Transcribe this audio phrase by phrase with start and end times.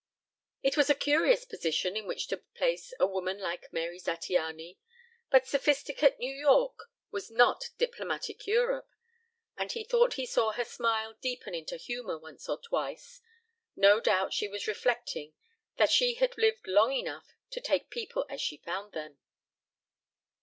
[0.63, 4.79] It was a curious position in which to place a woman like Mary Zattiany,
[5.29, 8.89] but Sophisticate New York was not Diplomatic Europe,
[9.55, 13.21] and he thought he saw her smile deepen into humor once or twice;
[13.75, 15.33] no doubt she was reflecting
[15.77, 19.19] that she had lived long enough to take people as she found them.